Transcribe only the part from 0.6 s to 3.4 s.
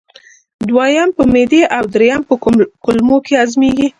دویم په معدې او دریم په کولمو کې